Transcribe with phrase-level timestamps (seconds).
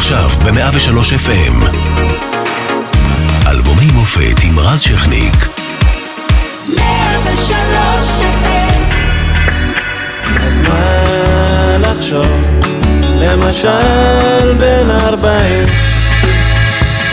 [0.00, 1.76] עכשיו ב-103 FM.
[3.50, 5.34] אלבומי מופת עם רז שכניק.
[6.76, 8.80] 103 FM
[10.42, 12.26] אז מה לחשוב?
[13.14, 15.66] למשל בן ארבעים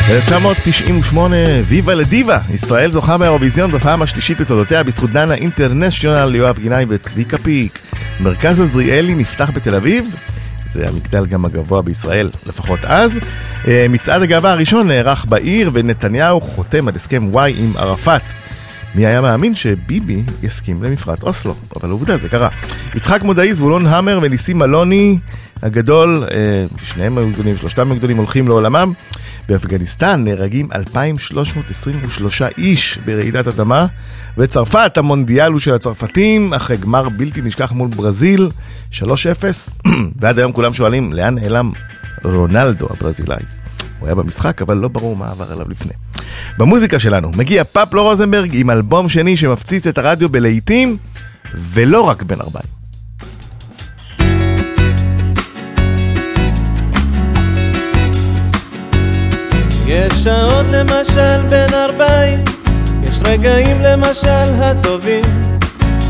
[0.10, 1.36] 1998,
[1.66, 7.80] ויבה לדיבה, ישראל זוכה באירוויזיון בפעם השלישית לתולדותיה בזכות דנה אינטרנשיונל יואב גינאי וצביקה פיק.
[8.20, 10.16] מרכז עזריאלי נפתח בתל אביב,
[10.78, 13.12] זה המגדל גם הגבוה בישראל, לפחות אז.
[13.68, 18.22] אה, מצעד הגאווה הראשון נערך בעיר ונתניהו חותם על הסכם וואי עם ערפאת.
[18.98, 22.50] מי היה מאמין שביבי יסכים למפרט אוסלו, אבל עובדה זה קרה.
[22.96, 25.20] יצחק מודעי, זבולון המר וניסים אלוני
[25.64, 28.94] הגדול, אה, שניהם היו גדולים, שלושתם היו גדולים, הולכים לעולמם.
[29.50, 33.86] באפגניסטן נהרגים 2,323 איש ברעידת אדמה.
[34.38, 38.50] וצרפת, המונדיאל הוא של הצרפתים, אחרי גמר בלתי נשכח מול ברזיל,
[38.92, 39.00] 3-0.
[40.20, 41.72] ועד היום כולם שואלים, לאן נעלם
[42.24, 43.67] רונלדו הברזילאי?
[44.00, 45.94] הוא היה במשחק, אבל לא ברור מה עבר עליו לפני.
[46.58, 50.98] במוזיקה שלנו מגיע פפלו רוזנברג עם אלבום שני שמפציץ את הרדיו בלהיטים,
[51.56, 52.66] ולא רק בן 40.
[59.88, 62.40] יש שעות למשל בין ארבעים
[63.04, 65.26] יש רגעים למשל הטובים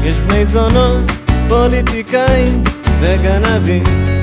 [0.04, 1.12] יש בני זונות,
[1.50, 2.64] פוליטיקאים
[3.02, 4.17] וגנבים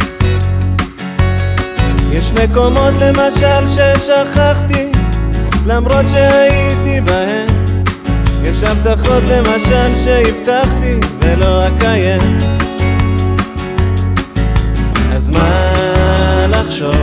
[2.15, 4.87] יש מקומות למשל ששכחתי
[5.67, 7.49] למרות שהייתי בהם
[8.43, 12.39] יש הבטחות למשל שהבטחתי ולא אקיים
[15.13, 16.97] אז מה לחשוב?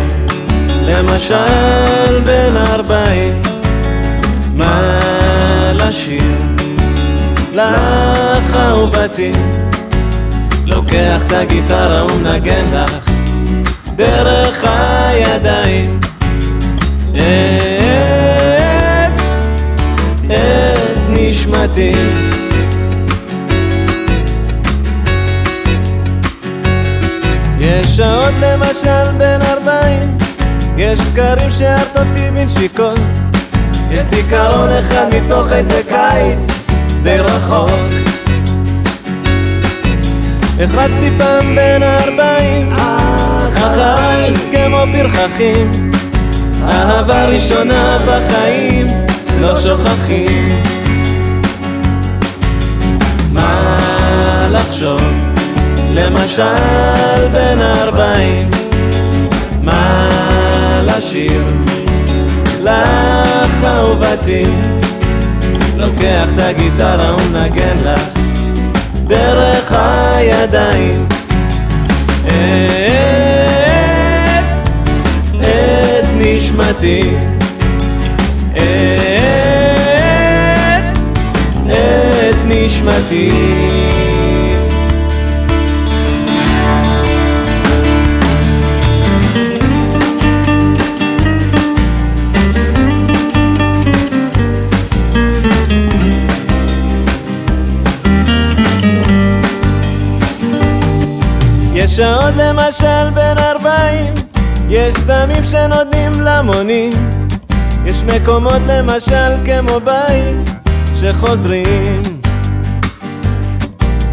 [0.82, 3.42] למשל בן ארבעים
[4.56, 5.00] מה
[5.74, 6.42] לשיר?
[7.54, 9.32] לך אהובתי
[10.66, 13.12] לוקח את הגיטרה ומנגן לך.
[13.96, 14.41] דרך
[15.12, 16.00] הידיים.
[17.12, 17.22] את,
[20.26, 21.92] את נשמתי.
[27.60, 30.18] יש שעות למשל בין ארבעים
[30.78, 33.00] יש בקרים שהרת אותי בנשיקות
[33.92, 36.48] יש זיכרון אחד מתוך איזה קיץ
[37.04, 37.70] די רחוק.
[40.60, 42.72] החרצתי פעם בין ארבעים
[43.72, 45.72] אחרייך כמו פרחחים.
[46.68, 48.88] אהבה ראשונה בחיים
[49.40, 50.62] לא שוכחים.
[53.32, 55.02] מה לחשוב?
[55.94, 58.50] למשל בין ארבעים.
[59.64, 61.44] מה לשיר?
[62.64, 64.46] לך אהובתי.
[65.78, 68.20] לוקח את הגיטרה ומנגן לך
[69.08, 71.06] דרך הידיים.
[72.28, 73.51] את, את
[76.38, 77.02] נשמתי.
[78.54, 78.60] את,
[81.66, 83.32] את נשמתי.
[101.88, 104.21] שעות למשל בין ארבעים
[104.74, 106.94] יש סמים שנותנים למונים
[107.86, 110.52] יש מקומות למשל כמו בית
[111.00, 112.02] שחוזרים.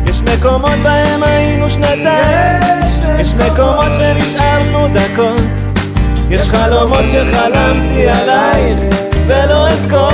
[0.07, 2.63] יש מקומות בהם היינו שנתיים.
[3.19, 5.43] יש מקומות שנשארנו דקות.
[6.31, 8.79] יש חלומות שחלמתי עלייך
[9.27, 10.11] ולא אזכור.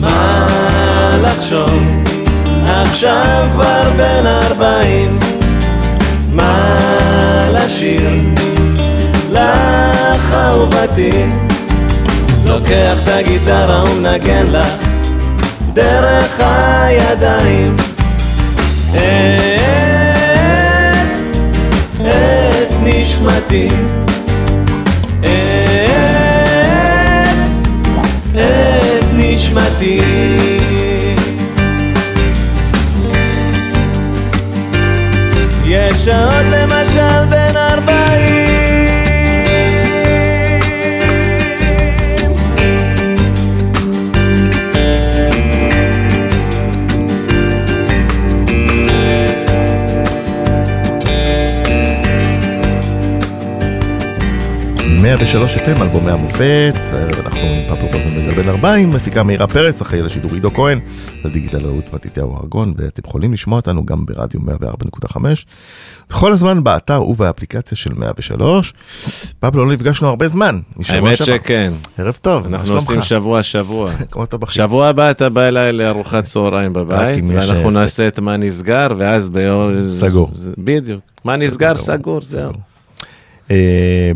[0.00, 0.46] מה
[1.22, 1.82] לחשוב?
[2.66, 5.21] עכשיו כבר בן ארבעים
[7.64, 8.10] לשיר
[9.30, 11.10] לך אהובתי
[12.46, 14.86] לוקח את הגיטרה ומנגן לך
[15.72, 17.74] דרך הידיים.
[18.90, 18.98] את,
[22.00, 23.68] את נשמתי.
[25.20, 25.26] את,
[28.34, 30.00] את נשמתי.
[35.64, 37.24] יש שעות למשל
[37.80, 38.51] 40
[55.02, 56.74] 103 FM, אלבומי המופת,
[57.24, 60.80] אנחנו עם פפו רוזנברג בן 40, מפיקה מאירה פרץ, אחראי לשידור עידו כהן,
[61.24, 65.16] לדיגיטל רעות מתתיהו ארגון, ואתם יכולים לשמוע אותנו גם ברדיו 104.5,
[66.10, 68.74] בכל הזמן באתר ובאפליקציה של 103.
[69.40, 71.36] פבלו, לא נפגשנו הרבה זמן, האמת שעבר.
[71.36, 72.74] שכן, ערב טוב, אנחנו?
[72.74, 73.90] עושים שבוע שבוע.
[74.10, 74.54] כמו אתה בכיר.
[74.54, 77.70] שבוע הבא אתה בא אליי לארוחת צהריים בבית, ואנחנו.
[77.70, 79.72] נעשה את מה נסגר, ואז ביום...
[79.88, 80.30] סגור.
[80.58, 81.00] בדיוק.
[81.24, 81.76] מה נסגר.
[81.76, 82.52] סגור, זהו.
[83.52, 83.56] אה,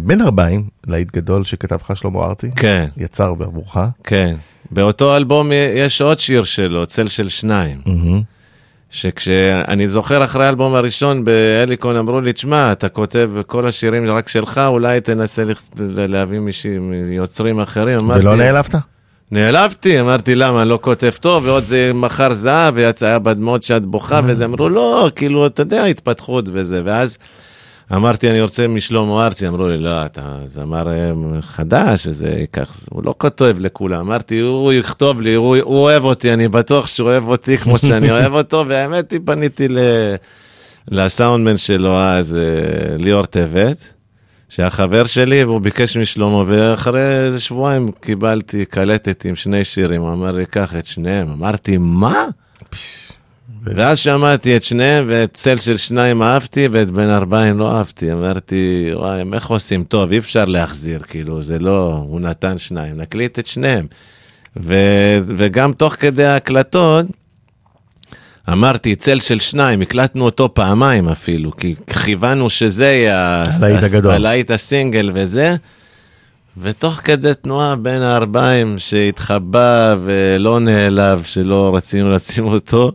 [0.01, 3.77] בן 40, להיט גדול שכתב לך שלמה ארצי, כן, יצר בעבורך.
[4.05, 4.35] כן.
[4.71, 7.79] באותו אלבום יש עוד שיר שלו, צל של שניים.
[7.87, 8.23] מהמם.
[8.91, 14.61] שכשאני זוכר אחרי האלבום הראשון בהליקון אמרו לי, תשמע, אתה כותב כל השירים רק שלך,
[14.67, 15.43] אולי תנסה
[15.89, 17.99] להביא מישהי- מיוצרים אחרים.
[18.03, 18.75] אמרתי, ולא נעלבת?
[19.31, 24.45] נעלבתי, אמרתי למה, לא כותב טוב, ועוד זה מחר זהב, ויצא בדמעות שאת בוכה, וזה
[24.45, 27.19] אמרו, לא, כאילו, אתה יודע, התפתחות וזה, ואז
[27.93, 33.03] אמרתי, אני רוצה משלמה ארצי, אמרו לי, לא, אתה זמר אה, חדש, זה ייקח, הוא
[33.05, 37.29] לא כותב לכולם, אמרתי, הוא יכתוב לי, הוא, הוא אוהב אותי, אני בטוח שהוא אוהב
[37.29, 39.79] אותי כמו שאני אוהב אותו, והאמת היא, פניתי ל...
[40.91, 43.93] לסאונדמן שלו אז, אה, ליאור טבת.
[44.49, 50.13] שהיה חבר שלי והוא ביקש משלמה ואחרי איזה שבועיים קיבלתי קלטת עם שני שירים, הוא
[50.13, 52.25] אמר לי קח את שניהם, אמרתי מה?
[53.65, 58.91] ואז שמעתי את שניהם ואת צל של שניים אהבתי ואת בן ארבעים לא אהבתי, אמרתי
[58.95, 63.47] וואי איך עושים טוב אי אפשר להחזיר כאילו זה לא, הוא נתן שניים, נקליט את
[63.47, 63.87] שניהם.
[64.57, 64.75] ו,
[65.27, 67.07] וגם תוך כדי ההקלטות
[68.53, 73.45] אמרתי צל של שניים, הקלטנו אותו פעמיים אפילו, כי כיוונו שזה יהיה
[74.05, 75.57] הלהיט הסינגל וזה.
[76.59, 82.91] ותוך כדי תנועה בין הארבעים שהתחבא ולא נעלב שלא רצינו לשים אותו,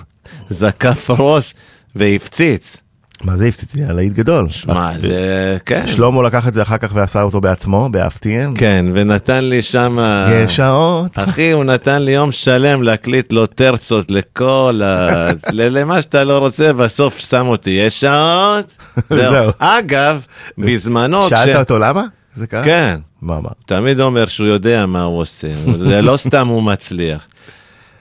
[0.48, 1.54] זקף ראש
[1.96, 2.76] והפציץ.
[3.24, 3.84] מה זה הפציץ לי?
[3.84, 4.46] הלהיט גדול.
[4.66, 8.54] מה זה, כן, שלמה לקח את זה אחר כך ועשה אותו בעצמו, באפתיהם.
[8.56, 9.98] כן, ונתן לי שם,
[10.30, 11.10] יש שעות.
[11.14, 15.26] אחי, הוא נתן לי יום שלם להקליט לו טרצות לכל ה...
[15.52, 18.76] למה שאתה לא רוצה, בסוף שם אותי, יש שעות.
[19.10, 19.50] זהו.
[19.58, 20.20] אגב,
[20.58, 22.04] בזמנו, שאלת אותו למה?
[22.34, 22.64] זה קרה?
[22.64, 23.00] כן.
[23.22, 23.50] מה אמר?
[23.66, 25.48] תמיד אומר שהוא יודע מה הוא עושה,
[25.88, 27.26] זה לא סתם הוא מצליח.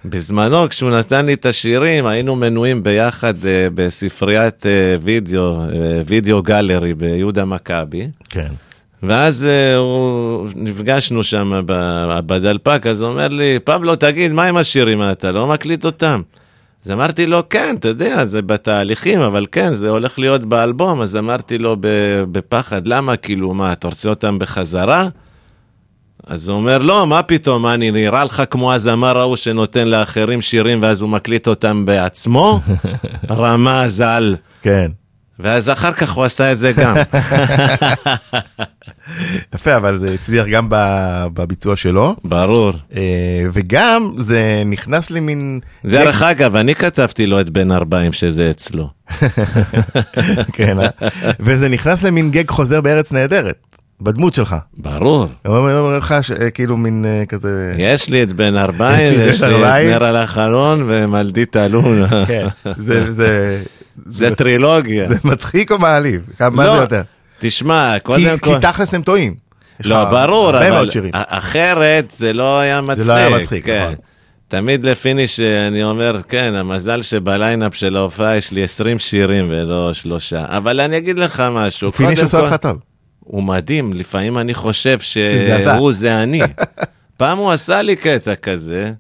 [0.05, 6.41] בזמנו, כשהוא נתן לי את השירים, היינו מנויים ביחד אה, בספריית אה, וידאו, אה, וידאו
[6.43, 8.51] גלרי ביהודה מכבי, כן.
[9.03, 11.61] ואז אה, הוא, נפגשנו שם
[12.25, 16.21] בדלפק, אז הוא אומר לי, פבלו, תגיד, מה עם השירים, אתה לא מקליט אותם?
[16.85, 21.15] אז אמרתי לו, כן, אתה יודע, זה בתהליכים, אבל כן, זה הולך להיות באלבום, אז
[21.15, 21.75] אמרתי לו
[22.31, 25.07] בפחד, למה, כאילו, מה, אתה רוצה אותם בחזרה?
[26.27, 30.81] אז הוא אומר, לא, מה פתאום, אני נראה לך כמו הזמר ההוא שנותן לאחרים שירים
[30.81, 32.59] ואז הוא מקליט אותם בעצמו?
[33.29, 34.35] רמז על...
[34.61, 34.91] כן.
[35.39, 36.95] ואז אחר כך הוא עשה את זה גם.
[39.55, 40.67] יפה, אבל זה הצליח גם
[41.33, 42.71] בביצוע שלו, ברור.
[42.95, 43.01] אה,
[43.53, 45.59] וגם זה נכנס למין...
[45.85, 48.89] דרך אגב, אני כתבתי לו את בן 40 שזה אצלו.
[50.53, 50.87] כן, אה?
[51.39, 53.55] וזה נכנס למין גג חוזר בארץ נהדרת,
[54.01, 54.55] בדמות שלך.
[54.77, 55.25] ברור.
[55.45, 56.11] הוא אומר לך
[56.41, 57.73] אה, כאילו מין כזה...
[57.77, 59.89] יש לי את בן 40 יש לי את 40.
[59.89, 62.05] נר על החלון ומלדית אלון.
[62.27, 62.47] כן,
[62.77, 63.61] זה-
[64.05, 65.09] זה זה טרילוגיה.
[65.09, 66.21] זה מצחיק או מעליב?
[66.39, 67.01] מה לא, זה יותר?
[67.39, 68.53] תשמע, קודם כל...
[68.55, 69.35] כי תכלס הם טועים.
[69.83, 73.07] לא, לך ברור, אבל אחרת זה לא היה מצחיק.
[73.07, 73.81] לא היה מצחיק, כן.
[73.83, 73.95] נכון.
[74.47, 79.93] תמיד לפיניש אני אומר, כן, המזל שב lineup של ההופעה יש לי 20 שירים ולא
[79.93, 80.45] שלושה.
[80.47, 82.77] אבל אני אגיד לך משהו, פיניש עושה כל- אותך טוב.
[83.19, 84.99] הוא מדהים, לפעמים אני חושב.
[84.99, 86.41] שהוא זה אני.
[87.17, 88.91] פעם הוא עשה לי קטע כזה,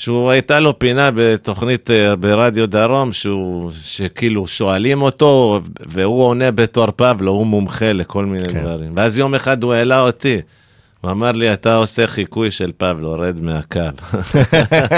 [0.00, 6.86] שהוא הייתה לו פינה בתוכנית אה, ברדיו דרום, שהוא, שכאילו שואלים אותו, והוא עונה בתור
[6.96, 8.60] פבלו, הוא מומחה לכל מיני כן.
[8.60, 8.92] דברים.
[8.96, 10.40] ואז יום אחד הוא העלה אותי.
[11.00, 13.80] הוא אמר לי, אתה עושה חיקוי של פבלו, רד מהקו.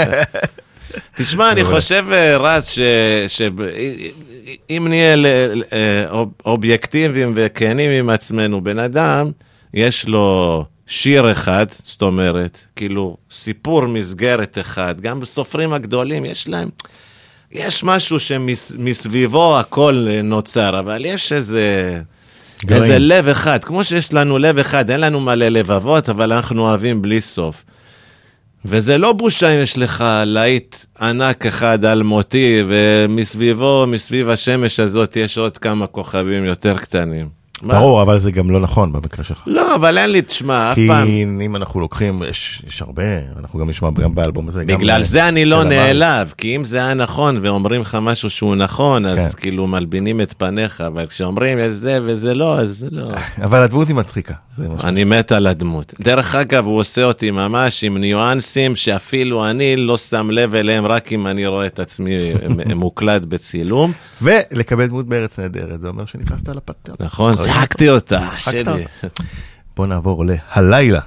[1.17, 2.69] תשמע, אני חושב, אה, רז,
[3.27, 5.15] שאם נהיה
[5.73, 9.31] אה, אוב- אובייקטיביים וכנים עם עצמנו, בן אדם,
[9.73, 16.69] יש לו שיר אחד, זאת אומרת, כאילו, סיפור מסגרת אחד, גם בסופרים הגדולים, יש להם...
[17.51, 21.99] יש משהו שמסביבו הכל אה, נוצר, אבל יש איזה...
[22.69, 27.01] איזה לב אחד, כמו שיש לנו לב אחד, אין לנו מלא לבבות, אבל אנחנו אוהבים
[27.01, 27.63] בלי סוף.
[28.65, 35.37] וזה לא בושה אם יש לך להיט ענק אחד אלמותי, ומסביבו, מסביב השמש הזאת, יש
[35.37, 37.42] עוד כמה כוכבים יותר קטנים.
[37.63, 39.43] ברור, אבל זה גם לא נכון במקרה שלך.
[39.47, 41.07] לא, אבל אין לי, תשמע, אף כי פעם.
[41.41, 43.03] אם אנחנו לוקחים, יש יש הרבה,
[43.39, 44.63] אנחנו גם נשמע גם באלבום הזה.
[44.63, 45.63] גם, בגלל אה, זה אני לא.
[45.63, 49.41] נעלב, כי אם זה היה נכון ואומרים לך משהו שהוא נכון, אז כן.
[49.41, 53.07] כאילו מלבינים את פניך, אבל כשאומרים "יש זה וזה לא, אז זה לא.
[53.45, 54.33] אבל הדמות היא מצחיקה.
[54.57, 55.93] זה אני מת על הדמות.
[55.99, 61.11] דרך אגב, הוא עושה אותי ממש עם ניואנסים שאפילו אני לא שם לב אליהם רק
[61.11, 62.33] אם אני רואה את עצמי
[62.75, 63.91] מוקלט בצילום.
[64.21, 66.93] ולקבל דמות בארץ נהדרת, זה אומר שנכנסת לפטר.
[66.99, 68.85] נכון, שיחקתי אותה, שלי.
[69.77, 70.99] בוא נעבור להלילה.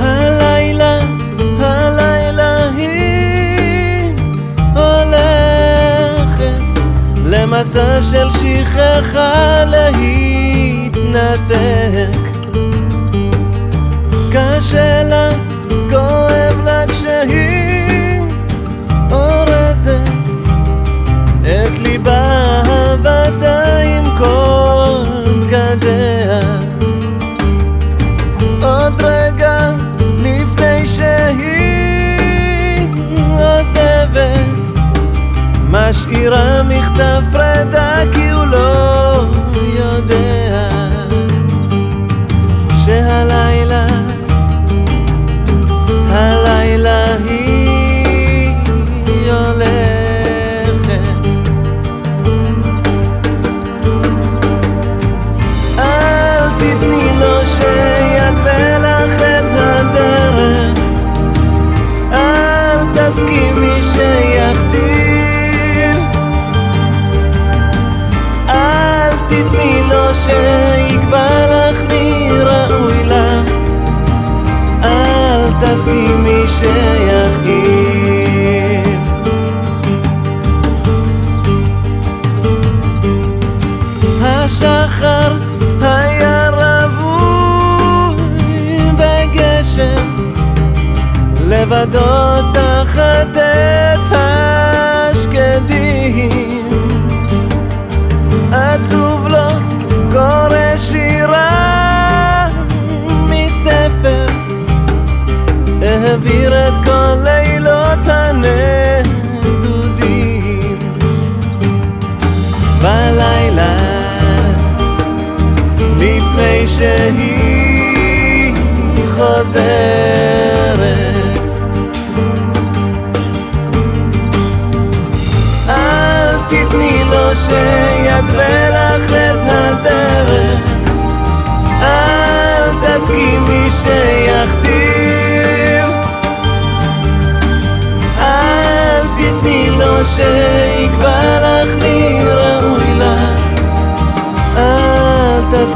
[0.00, 0.98] הלילה,
[1.58, 4.14] הלילה היא
[8.74, 10.64] שכחה להתנתק.
[14.32, 15.28] קשה לה,
[15.90, 18.22] כואב לה כשהיא
[19.10, 20.00] אורזת
[21.42, 24.63] את ליבה הבדה עם כל
[35.74, 39.03] משאירה מכתב פרידה כי הוא לא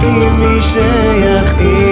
[0.08, 1.87] אל תסכימי שיכאיב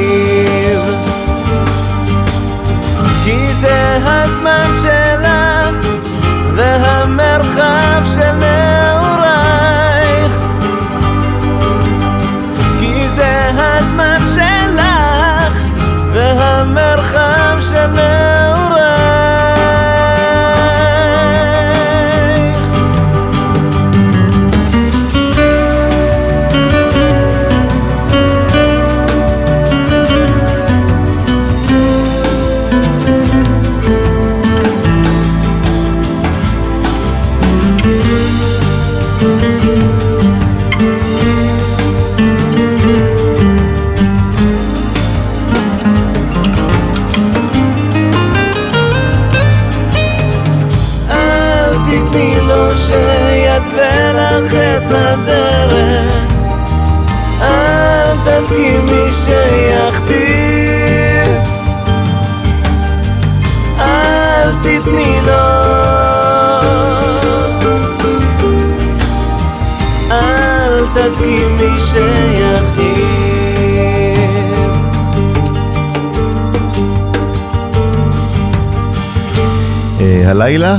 [80.26, 80.78] הלילה,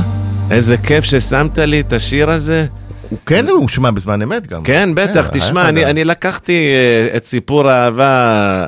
[0.50, 2.66] איזה כיף ששמת לי את השיר הזה.
[3.10, 4.62] הוא כן הושמע בזמן אמת גם.
[4.62, 5.86] כן, בטח, היה תשמע, אני.
[5.86, 8.64] אני לקחתי אה, את סיפור האהבה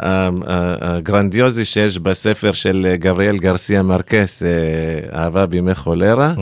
[0.80, 6.34] הגרנדיוזי שיש בספר של אה, גבריאל גרסיה מרקס, אה, אהבה בימי חולרה,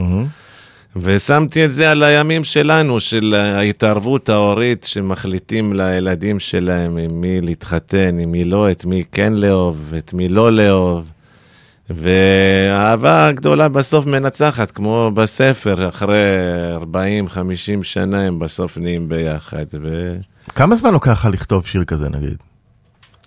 [0.97, 8.18] ושמתי את זה על הימים שלנו, של ההתערבות ההורית, שמחליטים לילדים שלהם עם מי להתחתן,
[8.18, 11.04] עם מי לא, את מי כן לאהוב, את מי לא לאהוב.
[11.90, 16.23] והאהבה הגדולה בסוף מנצחת, כמו בספר, אחרי
[16.95, 19.64] 40-50 שנה הם בסוף נהיים ביחד.
[19.83, 20.16] ו...
[20.54, 22.37] כמה זמן לוקח לך לכתוב שיר כזה נגיד?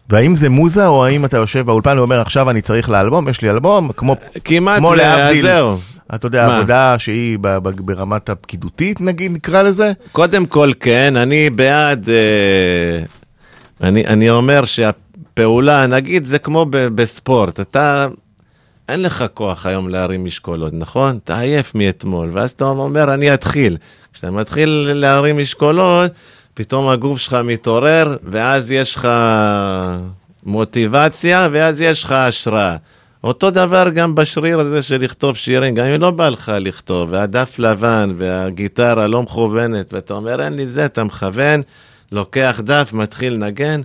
[0.09, 3.49] והאם זה מוזה או האם אתה יושב באולפן ואומר עכשיו אני צריך לאלבום, יש לי
[3.49, 5.77] אלבום, כמו, כמעט, כמו להבדיל, זהו.
[6.15, 6.57] אתה יודע, מה?
[6.57, 7.37] עבודה שהיא
[7.75, 9.91] ברמת הפקידותית נגיד נקרא לזה?
[10.11, 13.03] קודם כל, כן, אני בעד, אה,
[13.87, 18.07] אני, אני אומר שהפעולה, נגיד, זה כמו בספורט, אתה,
[18.89, 21.19] אין לך כוח היום להרים משקולות, נכון?
[21.23, 23.77] אתה עייף מאתמול, ואז אתה אומר, אני אתחיל.
[24.13, 26.11] כשאתה מתחיל להרים משקולות,
[26.53, 29.07] פתאום הגוף שלך מתעורר, ואז יש לך
[30.43, 32.75] מוטיבציה, ואז יש לך השראה.
[33.23, 37.59] אותו דבר גם בשריר הזה של לכתוב שירים, גם אם לא בא לך לכתוב, והדף
[37.59, 41.61] לבן, והגיטרה לא מכוונת, ואתה אומר, אין לי זה, אתה מכוון,
[42.11, 43.81] לוקח דף, מתחיל לנגן,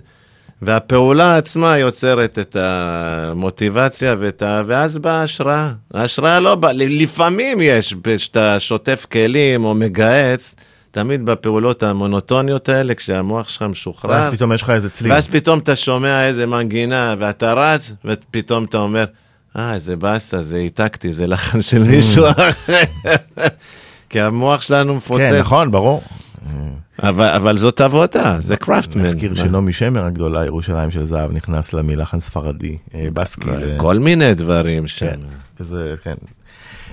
[0.61, 4.61] והפעולה עצמה יוצרת את המוטיבציה, ואת ה...
[4.67, 5.71] ואז באה ההשראה.
[5.93, 10.55] ההשראה לא באה, לפעמים יש, כשאתה שוטף כלים או מגהץ,
[10.91, 14.11] תמיד בפעולות המונוטוניות האלה, כשהמוח שלך משוחרר.
[14.11, 15.11] ואז פתאום יש לך איזה צליל.
[15.11, 19.05] ואז פתאום אתה שומע איזה מנגינה, ואתה רץ, ופתאום אתה אומר,
[19.57, 22.49] אה, איזה באסה, זה העתקתי, זה לחן של מישהו אחר.
[24.09, 25.23] כי המוח שלנו מפוצץ.
[25.23, 26.01] כן, נכון, ברור.
[27.03, 29.01] אבל, אבל זאת עבודה, זה קראפטמן.
[29.03, 33.49] נזכיר שנעמי שמר הגדולה, ירושלים של זהב, נכנס לה מלחן ספרדי, אה, בסקי.
[33.51, 35.05] ל- כל מיני דברים שם.
[35.07, 35.19] כן,
[35.59, 36.13] וזה, כן.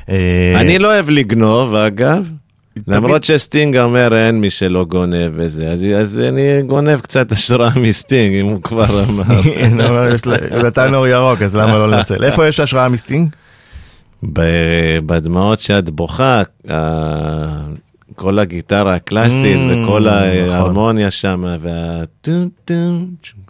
[0.08, 2.28] אה, אני לא אוהב לגנוב, אגב.
[2.88, 8.34] למרות שסטינג אומר אין מי שלא גונב וזה, אז, אז אני גונב קצת השראה מסטינג,
[8.40, 9.40] אם הוא כבר אמר.
[10.66, 12.24] נתן אור ירוק, אז למה לא לנצל?
[12.24, 13.28] איפה יש השראה מסטינג?
[15.06, 16.42] בדמעות שאת בוכה,
[18.14, 20.50] כל הגיטרה הקלאסית Mm, וכל נכון.
[20.52, 23.06] ההרמוניה שם, והטום טום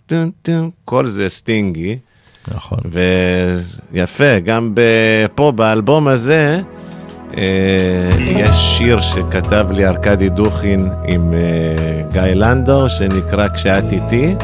[0.06, 1.98] טום טום, כל זה סטינגי,
[2.54, 2.78] נכון.
[3.92, 4.74] ויפה, גם
[5.34, 6.60] פה באלבום הזה,
[7.36, 7.42] אה,
[8.18, 14.34] יש שיר שכתב לי ארכדי דוכין עם אה, גיא לנדאו, שנקרא כשאת איתי,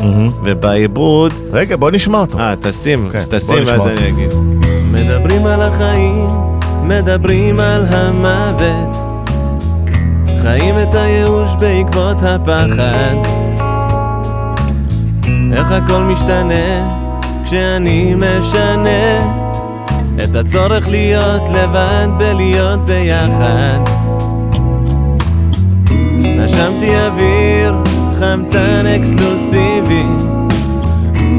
[0.45, 2.39] ובעיבוד, רגע, בוא נשמע אותו.
[2.39, 3.87] אה, תשים, אז בוא תשים ואז.
[3.87, 4.31] אני אגיד.
[4.93, 6.27] מדברים על החיים,
[6.83, 9.10] מדברים על המוות.
[10.43, 13.17] חיים את הייאוש בעקבות הפחד.
[15.53, 16.89] איך הכל משתנה
[17.45, 19.35] כשאני משנה
[20.25, 23.81] את הצורך להיות לבד בלהיות ביחד.
[26.21, 27.75] נשמתי אוויר,
[28.21, 30.05] חמצן אקסקלוסיבי,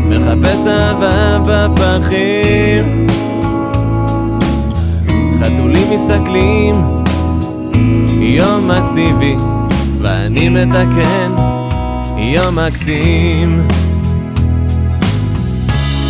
[0.09, 3.07] מחפש אהבה בפחים.
[5.39, 7.00] חתולים מסתכלים,
[8.23, 9.35] יום מסיבי,
[10.01, 11.31] ואני מתקן,
[12.17, 13.67] יום מקסים.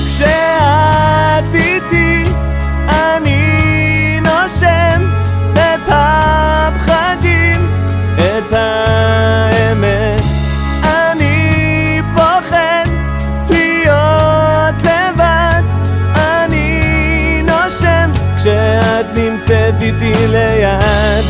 [0.08, 2.24] כשאת איתי,
[2.90, 5.10] אני נושם
[5.54, 7.70] את הפחדים,
[8.16, 10.24] את האמת.
[10.84, 12.86] אני פוחד
[13.50, 15.64] להיות לבד,
[16.16, 21.21] אני נושם כשאת נמצאת איתי ליד.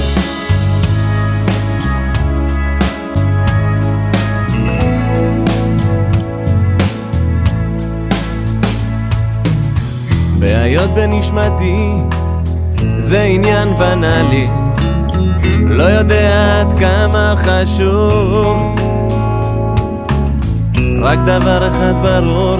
[11.02, 11.94] בנשמתי
[13.00, 14.48] זה עניין בנאלי.
[15.62, 18.76] לא יודע עד כמה חשוב.
[21.02, 22.58] רק דבר אחד ברור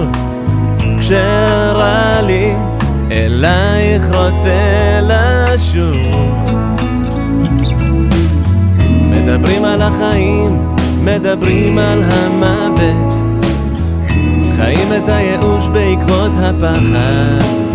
[1.00, 2.54] כשרע לי
[3.12, 6.44] אלייך רוצה לשוב.
[9.10, 13.12] מדברים על החיים, מדברים על המוות.
[14.56, 17.71] חיים את הייאוש בעקבות הפחד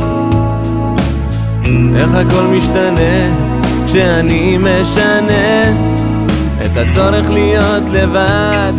[1.96, 3.36] איך הכל משתנה
[3.88, 5.72] כשאני משנה?
[6.66, 8.74] את הצורך להיות לבד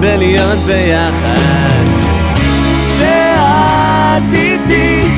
[0.00, 1.84] ולהיות ביחד.
[2.92, 5.08] כשאת איתי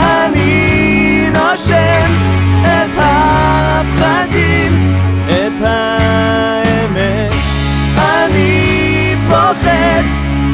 [0.00, 2.12] אני נושם
[2.60, 4.96] את הפחדים
[5.26, 7.32] את האמת.
[7.98, 10.02] אני פוחד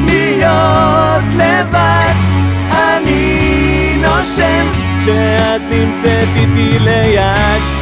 [0.07, 2.15] להיות לבד
[4.19, 7.76] נושם כשאת נמצאת איתי ליד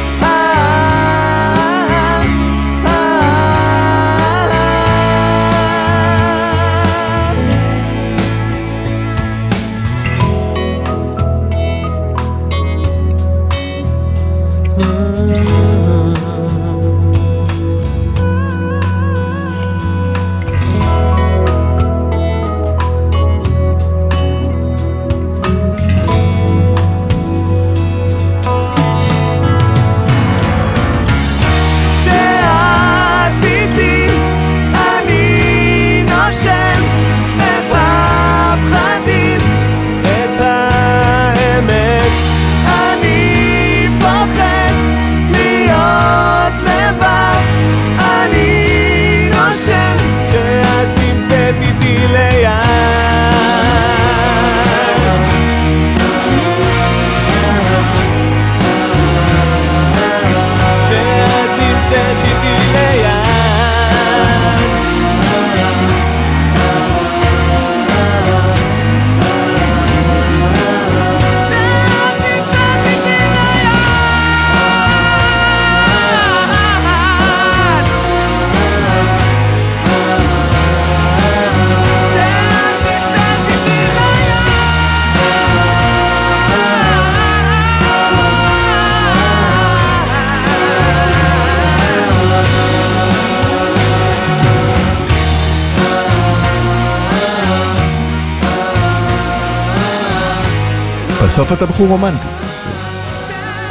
[101.25, 102.27] בסוף אתה בחור רומנטי.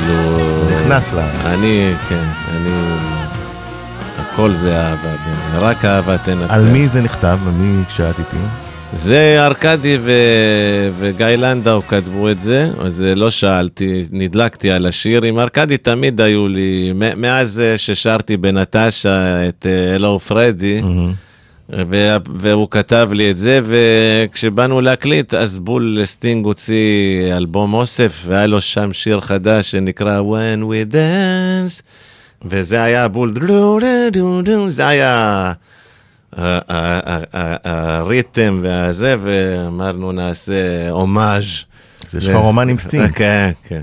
[0.09, 0.39] לא...
[0.71, 1.19] נכנס ל...
[1.45, 2.97] אני, כן, אני...
[4.19, 5.63] הכל זה אהבה, באמת.
[5.63, 6.51] רק אהבה תנצח.
[6.55, 7.39] על מי זה נכתב?
[7.47, 8.37] על מי הקשרת איתי?
[8.93, 10.13] זה ארכדי ו...
[10.99, 15.25] וגיא לנדאו כתבו את זה, אז לא שאלתי, נדלקתי על השיר.
[15.25, 21.24] עם ארכדי תמיד היו לי, מאז אה, ששרתי בנטשה את אה, אלו פרדי, ו-
[22.35, 28.61] והוא כתב לי את זה, וכשבאנו להקליט, אז בול סטינג הוציא אלבום אוסף, והיה לו
[28.61, 31.83] שם שיר חדש שנקרא When We Dance,
[32.45, 33.33] וזה היה בול,
[34.69, 35.53] זה היה ה-
[36.39, 41.45] ה- ה- ה- ה rhythm והזה, ואמרנו נעשה הומאז'.
[42.19, 43.11] יש לך רומן עם סטינג.
[43.15, 43.81] כן, כן.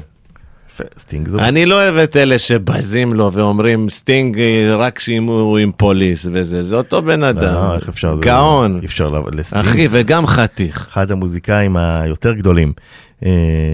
[0.99, 1.39] סטינג זו...
[1.39, 6.25] אני לא אוהב את אלה שבזים לו ואומרים סטינג אה, רק שאם הוא עם Police
[6.33, 7.53] וזה, זה אותו בן אדם.
[7.53, 8.15] לא, איך אפשר?
[8.15, 8.79] זה- גאון.
[8.81, 9.65] אי אפשר לסטינג.
[9.67, 10.87] אחי, וגם חתיך.
[10.91, 12.73] אחד המוזיקאים היותר גדולים
[13.25, 13.29] אה,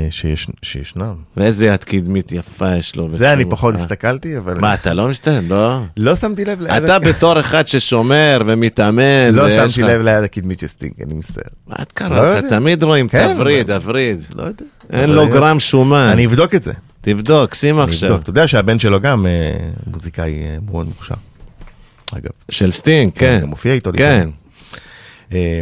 [0.10, 1.16] שיש- שישנם.
[1.38, 3.10] ואיזה יד קדמית יפה יש לו.
[3.14, 3.80] זה אני פחות אה.
[3.80, 4.54] הסתכלתי, אבל...
[4.60, 5.32] מה, אתה לא מסתכל?
[5.50, 5.80] לא.
[5.98, 6.72] לא שמתי לב ליד...
[6.84, 9.34] אתה בתור אחד ששומר ומתאמן.
[9.34, 11.44] לא שמתי לב ליד הקדמית של סטינג, אני מצטער.
[11.68, 12.46] מה את לא קרה לך?
[12.50, 14.22] תמיד רואים כן, את הווריד, הווריד.
[14.36, 14.66] לא יודע.
[14.94, 16.10] אין לו גרם שומן.
[16.12, 16.72] אני אבדוק את זה.
[17.10, 18.10] תבדוק, שים עכשיו.
[18.10, 18.22] אבדוק.
[18.22, 19.52] אתה יודע שהבן שלו גם אה,
[19.88, 21.16] מוזיקאי אה, מאוד מוכשר.
[22.18, 22.32] אגב.
[22.50, 23.40] של סטינג, כן.
[23.42, 23.92] גם מופיע איתו.
[23.98, 24.30] כן.
[25.34, 25.62] אה,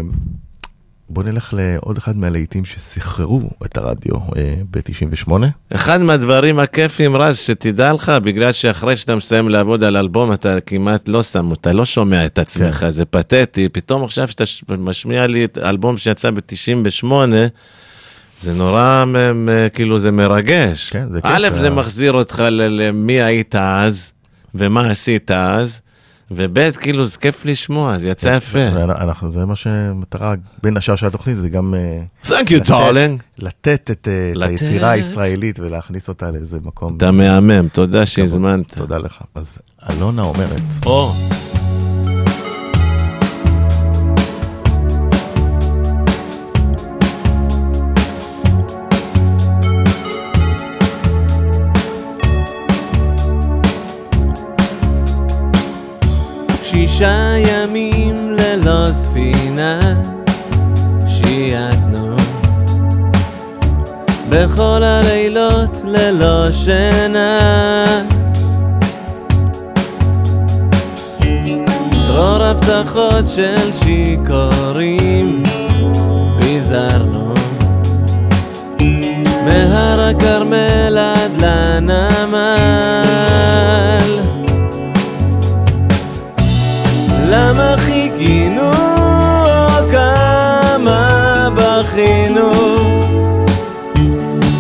[1.10, 5.32] בוא נלך לעוד אחד מהלהיטים שסחררו את הרדיו אה, ב-98.
[5.76, 11.08] אחד מהדברים הכיפים רז שתדע לך בגלל שאחרי שאתה מסיים לעבוד על אלבום אתה כמעט
[11.08, 12.92] לא שם אתה לא שומע את עצמך כן.
[12.92, 14.44] זה פתטי פתאום עכשיו שאתה
[14.78, 17.06] משמיע לי את אלבום שיצא ב-98
[18.42, 19.04] זה נורא
[19.74, 20.90] כאילו זה מרגש.
[20.90, 24.12] כן, זה כיף, א' זה- זה מחזיר אותך למי היית אז
[24.56, 25.82] ומה עשית אז
[26.32, 28.60] וב' כאילו זה כיף לשמוע זה יצא יפה.
[28.74, 32.02] ואנחנו, זה מה שמטרה, בין השאר של התוכנית, זה גם אה,
[32.40, 33.22] Thank you darling.
[33.40, 34.08] לתת את,
[34.42, 34.48] אה.
[34.48, 36.98] היצירה הישראלית ולהכניס אותה לאיזה מקום.
[36.98, 38.74] אתה מהמם תודה שהזמנת.
[38.78, 39.22] תודה לך.
[39.36, 39.58] אז
[39.90, 41.12] אלונה אומרת, או.
[56.76, 59.80] שישה ימים ללא ספינה
[61.08, 62.16] שייתנו
[64.30, 67.86] בכל הלילות ללא שינה.
[72.08, 75.44] צרור הבטחות של שיכורים
[76.40, 77.34] פיזרנו
[79.46, 82.76] מהר הכרמל עד לנמל
[87.36, 88.72] למה חיכינו
[89.92, 92.52] כמה בכינו?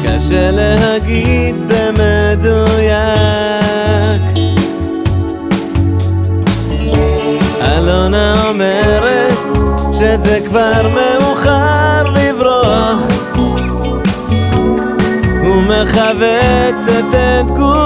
[0.04, 2.96] קשה להגיד במדויק.
[7.62, 9.38] אלונה אומרת
[9.94, 13.02] שזה כבר מאוחר לברוח.
[15.44, 17.85] ומכווצת את גופה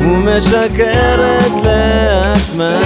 [0.00, 2.80] ומשקרת לעצמה.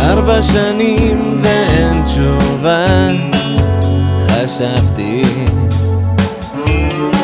[0.00, 3.08] ארבע שנים ואין תשובה.
[4.28, 5.22] חשבתי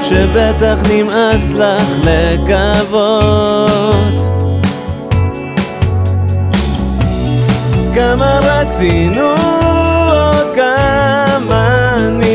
[0.09, 3.51] שבטח נמאס לך לקוות.
[7.95, 9.50] כמה רצינו,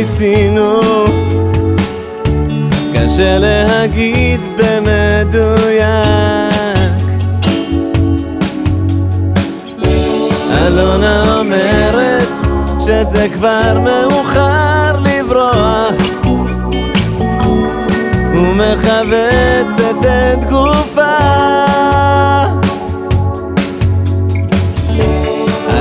[0.05, 0.79] ניסינו.
[2.93, 5.85] קשה להגיד במדויק.
[10.51, 12.27] אלונה אומרת
[12.79, 15.95] שזה כבר מאוחר לברוח.
[18.33, 21.17] ומכווצת את גופה.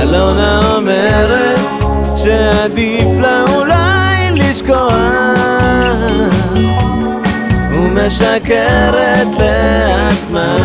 [0.01, 1.59] אלונה אומרת
[2.17, 3.84] שעדיף לה אולי
[7.71, 10.57] ומשקרת לעצמה.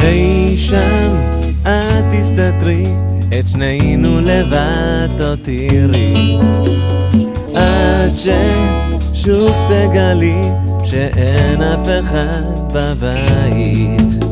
[0.00, 1.16] אי שם
[1.62, 2.84] את תסתתרי
[3.38, 6.38] את שנינו לבד עוד תראי
[7.54, 10.42] עד ששוב תגלי
[10.84, 14.25] שאין אף אחד בבית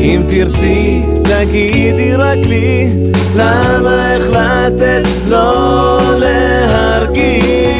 [0.00, 2.90] אם תרצי, תגידי רק לי,
[3.36, 7.70] למה החלטת לא להרגיש?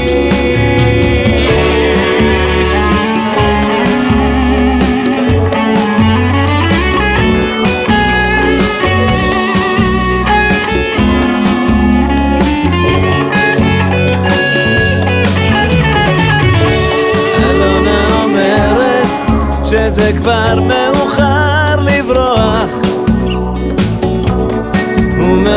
[19.65, 20.80] שזה כבר מאוחר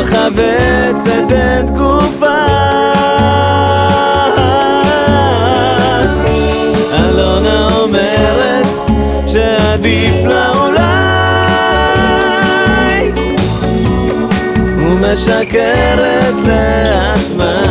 [0.04, 2.46] ומכווצת את גופה.
[6.94, 8.66] אלונה אומרת
[9.28, 10.82] שעדיף לה אולי.
[14.78, 17.62] ומשקרת לעצמה.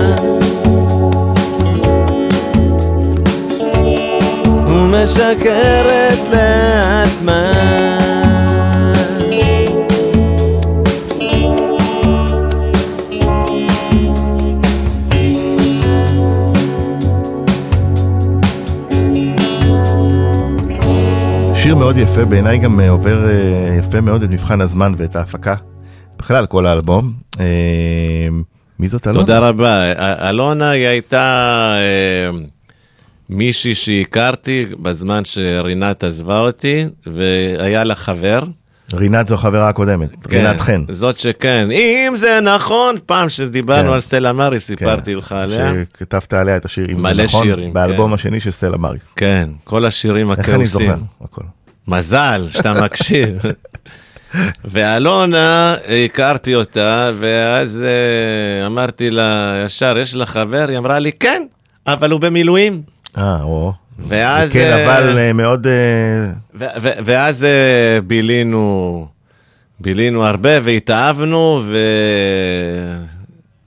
[4.69, 8.02] ומשקרת לעצמה
[21.73, 25.55] שיר מאוד יפה, בעיניי גם אה, עובר אה, יפה מאוד את מבחן הזמן ואת ההפקה.
[26.19, 27.13] בכלל, כל האלבום.
[27.41, 27.45] אה,
[28.79, 29.21] מי זאת אלונה?
[29.21, 29.93] תודה רבה.
[30.29, 31.75] אלונה היא הייתה
[33.31, 38.43] מישהי שהכרתי בזמן שרינת עזבה אותי, והיה לה חבר.
[38.95, 40.85] רינת זו החברה הקודמת, רינת חן.
[40.89, 41.69] זאת שכן.
[41.71, 43.95] אם זה נכון, פעם שדיברנו כן.
[43.95, 45.73] על סטלה מארי, סיפרתי כן, לך עליה.
[45.93, 48.15] שכתבת עליה את השיר, אם זה מלא נכון, שירים, באלבום כן.
[48.15, 49.13] השני של סטלה מאריס.
[49.17, 50.97] כן, כל השירים איך אני זוכר?
[51.25, 51.43] הכל.
[51.93, 53.39] מזל שאתה מקשיב.
[54.73, 55.75] ואלונה,
[56.05, 60.67] הכרתי אותה, ואז אה, אמרתי לה, ישר, יש לך חבר?
[60.69, 61.43] היא אמרה לי, כן,
[61.87, 62.83] אבל הוא במילואים.
[63.19, 63.73] אה, או.
[63.99, 64.53] ואז...
[64.53, 65.67] כן, אה, אבל אה, מאוד...
[66.81, 67.47] ואז
[68.07, 69.07] בילינו,
[69.81, 71.77] בילינו הרבה והתאהבנו, ו...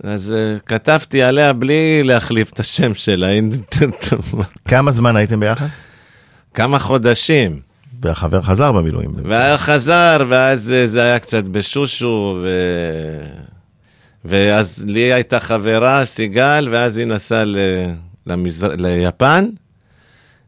[0.03, 0.33] אז
[0.65, 3.29] כתבתי עליה בלי להחליף את השם שלה,
[4.65, 5.65] כמה זמן הייתם ביחד?
[6.53, 7.59] כמה חודשים.
[8.01, 9.13] והחבר חזר במילואים.
[9.23, 12.49] והיה חזר, ואז זה היה קצת בשושו, ו...
[14.25, 17.57] ואז לי הייתה חברה, סיגל, ואז היא נסעה ל...
[18.27, 18.69] למזר...
[18.77, 19.45] ליפן,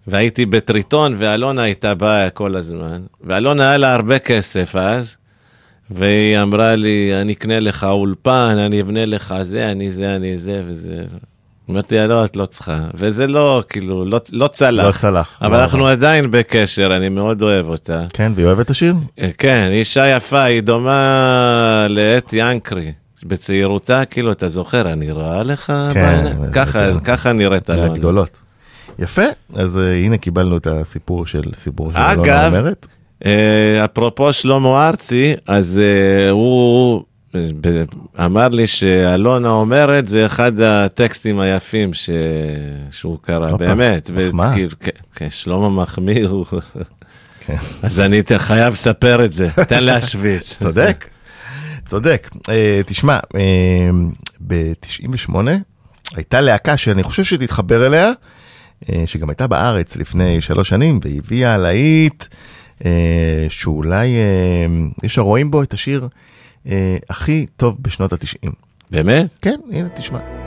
[0.07, 3.01] והייתי בטריטון, ואלונה הייתה באה כל הזמן.
[3.21, 5.15] ואלונה היה לה הרבה כסף אז,
[5.91, 10.61] והיא אמרה לי, אני אקנה לך אולפן, אני אבנה לך זה, אני זה, אני זה,
[10.65, 11.03] וזה.
[11.69, 12.79] אמרתי לה, לא, את לא צריכה.
[12.93, 14.85] וזה לא, כאילו, לא, לא צלח.
[14.85, 15.37] לא צלח.
[15.41, 18.05] אבל לא אנחנו עדיין בקשר, אני מאוד אוהב אותה.
[18.13, 18.93] כן, והיא אוהבת את השיר?
[19.19, 22.93] אה, כן, היא אישה יפה, היא דומה לאתי ינקרי.
[23.23, 26.39] בצעירותה, כאילו, אתה זוכר, אני רואה לך כן, בעיניים?
[26.45, 26.99] זה ככה.
[26.99, 27.87] ככה נראית אלונה.
[27.87, 28.39] מהגדולות.
[28.99, 29.21] יפה,
[29.53, 32.87] אז אה, הנה קיבלנו את הסיפור של סיפור של אלונה אגב, אומרת.
[33.25, 37.03] אה, אפרופו שלמה ארצי, אז אה, הוא
[38.25, 42.09] אמר לי שאלונה אומרת, זה אחד הטקסטים היפים ש...
[42.91, 44.09] שהוא קרא, הופה, באמת.
[44.09, 44.53] מחמאה.
[44.79, 46.45] כן, כן, שלמה מחמיא הוא...
[47.45, 47.57] כן.
[47.81, 50.53] אז אני חייב לספר את זה, תן להשוויץ.
[50.63, 51.09] צודק,
[51.85, 52.29] צודק.
[52.49, 53.19] אה, תשמע,
[54.47, 55.35] ב-98
[56.15, 58.11] הייתה להקה שאני חושב שתתחבר אליה,
[58.89, 62.23] אה, שגם הייתה בארץ לפני שלוש שנים, והביאה להיט
[62.85, 64.65] אה, שאולי אה,
[65.03, 66.07] יש הרואים בו את השיר אה,
[67.09, 68.51] הכי טוב בשנות התשעים.
[68.91, 69.25] באמת?
[69.41, 70.46] כן, הנה תשמע.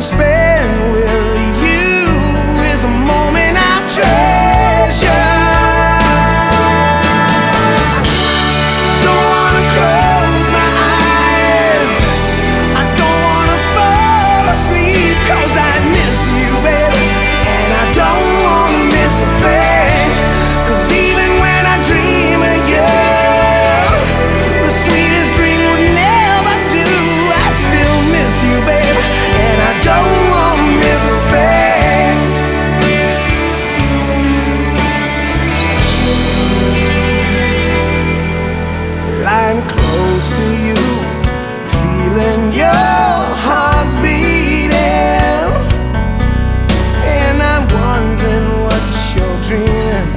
[0.00, 0.35] space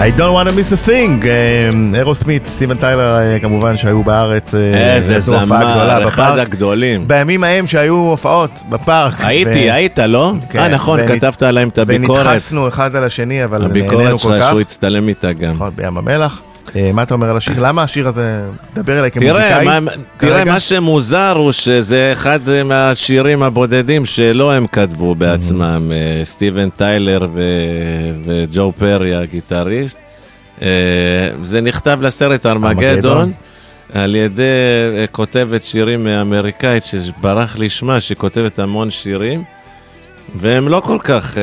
[0.09, 1.69] I don't want to miss a thing, אה,
[1.99, 4.55] אירו סמית, סימן טיילר אה, כמובן שהיו בארץ.
[4.55, 6.37] אה, איזה זמר, אחד.
[6.37, 7.07] הגדולים.
[7.07, 9.13] בימים ההם שהיו הופעות בפארק.
[9.19, 10.33] הייתי, היית, לא?
[10.49, 12.25] כן, אה, נכון, כתבת עליהם את הביקורת.
[12.25, 14.49] ונדחסנו אחד על השני, אבל נהנינו הביקורת כל שלך כך.
[14.49, 15.53] שהוא הצטלם איתה גם.
[15.53, 16.41] נכון, בים המלח.
[16.75, 17.53] אה, מה אתה אומר על השיר?
[17.59, 18.41] למה השיר הזה,
[18.73, 19.67] דבר אליי כמוזיקאי.
[20.17, 20.45] תראה?
[20.45, 27.27] מה שמוזר הוא שזה אחד מהשירים הבודדים שלא הם כתבו בעצמם, אה, סטיבן טיילר
[28.25, 29.99] וג'ו פרי הגיטריסט.
[30.61, 30.67] אה,
[31.43, 33.31] זה נכתב לסרט ארמגדון.
[33.93, 34.43] על ידי
[35.11, 39.43] כותבת שירים אמריקאית שברח לי שמה, שהיא כותבת המון שירים.
[40.35, 41.37] והם לא כל כך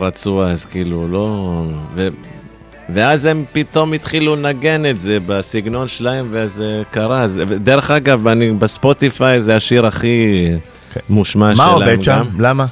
[0.00, 1.62] רצו אז, כאילו, לא...
[2.94, 7.26] ואז הם פתאום התחילו לנגן את זה בסגנון שלהם, וזה קרה.
[7.62, 10.48] דרך אגב, אני, בספוטיפיי זה השיר הכי
[11.10, 12.12] מושמע מה שלהם עובד שם?
[12.12, 12.40] גם.
[12.40, 12.66] למה?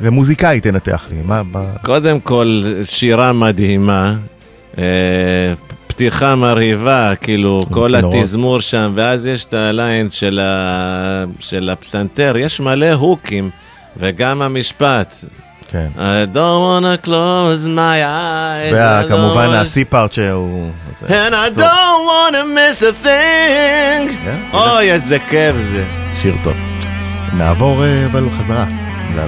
[0.00, 1.42] ומוזיקאי תנתח לי, מה...
[1.42, 4.14] מה- קודם כל, שירה מדהימה,
[4.78, 4.84] אה,
[5.86, 8.18] פתיחה מרהיבה, כאילו, כל כינורות.
[8.20, 11.24] התזמור שם, ואז יש את הליין של, ה...
[11.40, 13.50] של הפסנתר, יש מלא הוקים,
[13.96, 15.14] וגם המשפט.
[15.74, 15.88] כן.
[15.96, 18.74] I don't wanna close my eyes.
[19.04, 20.70] וכמובן פארט שהוא...
[21.02, 24.22] And I don't wanna miss a thing.
[24.22, 25.84] כן, אוי, איזה כיף זה.
[26.22, 26.54] שיר טוב.
[27.32, 28.64] נעבור אה, אבל חזרה.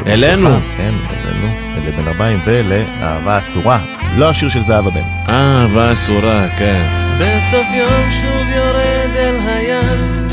[0.07, 0.49] אלינו.
[0.77, 1.49] כן, אלינו,
[1.87, 3.79] לבן ארבעים ולאהבה אסורה.
[4.17, 5.03] לא השיר של זהבה בן.
[5.29, 6.87] אה, אהבה אסורה, כן.
[7.19, 10.29] בסוף יום שוב יורד אל הים,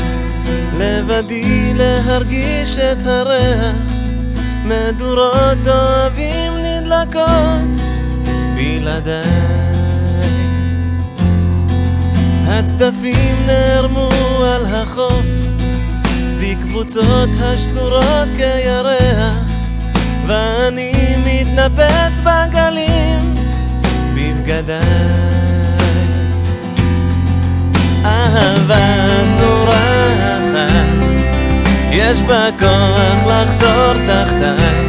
[0.78, 4.03] לבדי להרגיש את הריח,
[4.64, 7.84] מדורות אוהבים נדלקות
[8.56, 9.24] בלעדיי.
[12.46, 14.10] הצדפים נערמו
[14.44, 15.26] על החוף,
[16.40, 19.34] בקבוצות השזורות כירח,
[20.26, 23.34] ואני מתנפץ בגלים
[24.14, 25.24] בבגדיי.
[28.04, 30.93] אהבה זורחת,
[31.96, 34.88] יש בה כוח לחתור תחתיי.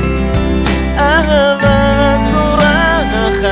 [0.98, 3.48] אהבה זורחת,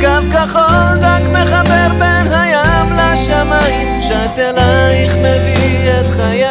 [0.00, 6.44] קו כחול דק מחבר בין הים לשמיים, שט אלייך מביא את חיי.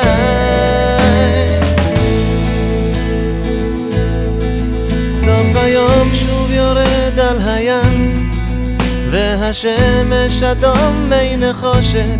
[5.14, 8.30] סוף היום שוב יורד על הים
[9.12, 12.20] והשמש אדום מי נחושת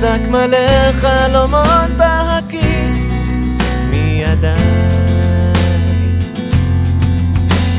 [0.00, 2.19] שק מלא חלומות בהקיץ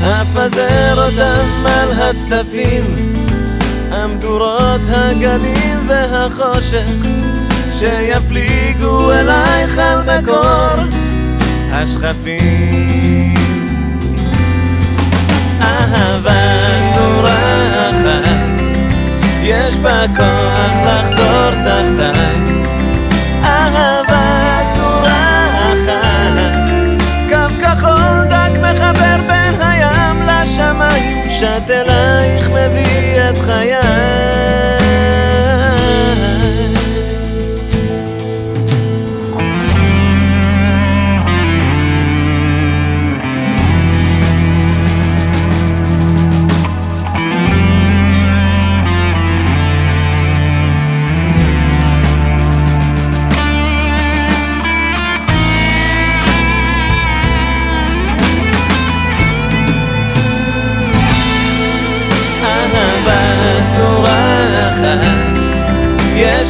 [0.02, 2.94] אפזר אותם על הצדפים
[3.90, 7.06] המדורות הגלים והחושך
[7.74, 10.84] שיפליגו אלייך על מקור
[11.72, 13.34] השכפים
[15.60, 16.32] אהבה
[16.94, 18.24] זורחת,
[19.42, 22.61] יש בה כוח לחתור תחתיי.
[30.62, 34.31] הים לשמיים, שט אלייך מביא את חיי.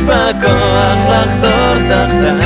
[0.03, 2.42] יש בה כוח לחתור תחתיי.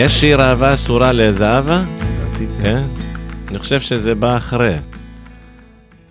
[0.00, 1.84] יש שיר אהבה אסורה לזהבה?
[1.96, 2.62] לדעתי, כן.
[2.62, 2.82] כן.
[3.48, 4.74] אני חושב שזה בא אחרי.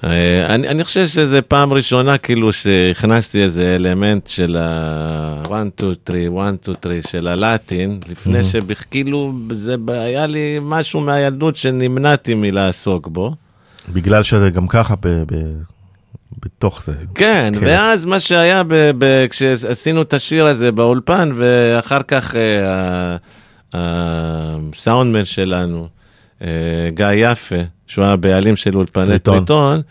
[0.04, 5.98] אה, אני, אני חושב שזה פעם ראשונה כאילו שהכנסתי איזה אלמנט של ה-1, 2, 3,
[6.40, 13.36] 1, 2, 3 של הלטין, לפני שכאילו זה היה לי משהו מהילדות שנמנעתי מלעסוק בו.
[13.94, 15.36] בגלל שזה גם ככה ב, ב,
[16.46, 16.94] בתוך זה.
[17.16, 17.66] כן, כן.
[17.66, 23.18] ואז מה שהיה ב- ב- כשעשינו את השיר הזה באולפן, ואחר כך ה-
[23.74, 25.88] הסאונדמן שלנו,
[26.42, 26.48] אה,
[26.94, 27.56] גיא יפה,
[27.88, 29.82] שהוא הבעלים של אולפני טריטון.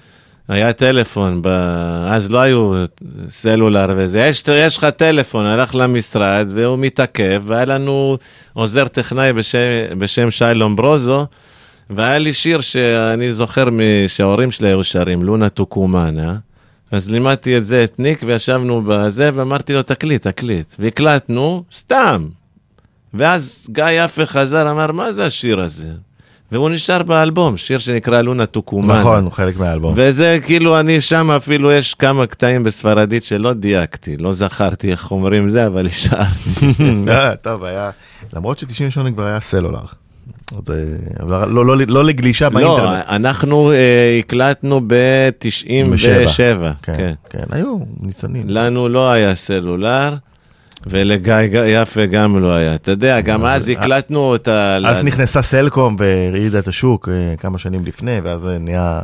[0.49, 1.49] היה טלפון, ב...
[2.09, 2.85] אז לא היו
[3.29, 8.17] סלולר וזה, יש, יש לך טלפון, הלך למשרד והוא מתעכב, והיה לנו
[8.53, 9.59] עוזר טכנאי בשם,
[9.99, 11.27] בשם שי לומברוזו,
[11.91, 13.65] והיה לי שיר שאני זוכר
[14.09, 16.37] שההורים שלי היו שרים, לונה טוקומנה,
[16.91, 20.75] אז לימדתי את זה, את ניק, וישבנו בזה, ואמרתי לו, תקליט, תקליט.
[20.79, 22.29] והקלטנו, סתם.
[23.15, 25.91] ואז גיא יפה חזר, אמר, מה זה השיר הזה?
[26.53, 29.01] והוא נשאר באלבום, שיר שנקרא לונה טוקומנה.
[29.01, 29.93] נכון, הוא חלק מהאלבום.
[29.97, 35.49] וזה כאילו, אני שם אפילו יש כמה קטעים בספרדית שלא דייקתי, לא זכרתי איך אומרים
[35.49, 36.73] זה, אבל השארתי.
[37.09, 37.91] אה, טוב, היה,
[38.33, 39.79] למרות ש-98 כבר היה סלולר.
[41.21, 43.05] אבל לא- לא- לא לגלישה לא, באינטרנט.
[43.09, 46.67] אנחנו אה, הקלטנו ב-97.
[46.83, 48.43] כן, כן, היו ניצנים.
[48.49, 50.15] לנו לא היה סלולר,
[50.87, 52.75] ולגיא יפה גם לא היה.
[52.75, 54.77] אתה יודע, גם אז הקלטנו את ה...
[54.77, 59.01] אז נכנסה סלקום והרעידה את השוק אה, כמה שנים לפני, ואז זה נהיה...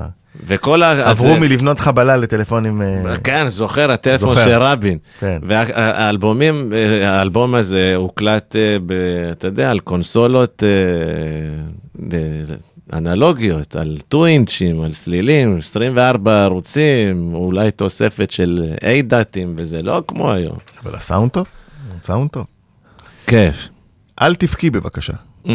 [0.46, 1.10] וכל ה...
[1.10, 2.82] עברו מלבנות חבלה לטלפונים...
[2.82, 4.36] אה, כן, זוכר, הטלפון.
[4.36, 4.98] של רבין.
[5.20, 5.38] כן.
[5.42, 8.76] והאלבומים, אה, האלבום הזה הוקלט, אה,
[9.32, 10.68] אתה יודע, על קונסולות אה,
[12.12, 12.56] אה,
[12.92, 20.02] אנלוגיות, על 2 אינצ'ים, על סלילים, 24 ערוצים, אולי תוספת של A דאטים, וזה לא
[20.08, 20.56] כמו היום.
[20.84, 21.46] אבל הסאונד טוב?
[22.02, 22.46] סאונד טוב.
[23.26, 23.68] כיף.
[24.22, 25.12] אל תבכי בבקשה.
[25.46, 25.48] Mm.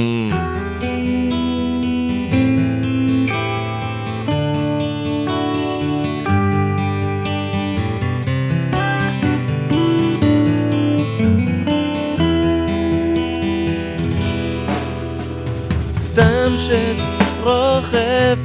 [15.97, 16.95] סתם שד
[17.43, 18.39] רוכב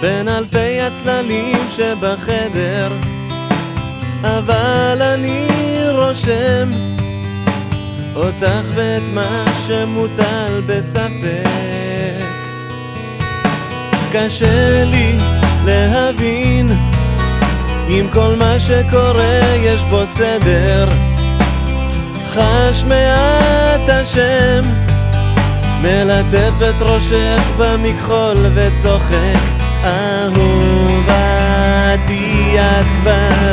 [0.00, 2.92] בין אלפי הצללים שבחדר
[4.22, 5.53] אבל אני
[6.14, 6.70] רושם
[8.16, 12.24] אותך ואת מה שמוטל בספק.
[14.12, 15.18] קשה לי
[15.64, 16.70] להבין
[17.88, 20.88] אם כל מה שקורה יש בו סדר.
[22.32, 24.64] חש מעט השם
[25.82, 29.38] מלטף את ראשך במכחול וצוחק.
[29.84, 30.94] אהובתי
[32.60, 33.52] את כבר